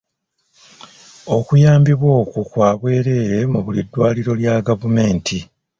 Okuyambibwa 1.37 2.09
okwo 2.21 2.41
kwa 2.49 2.69
bwereere 2.79 3.37
mu 3.51 3.59
buli 3.65 3.81
ddwaliro 3.85 4.31
lya 4.41 4.55
gavumenti. 4.67 5.37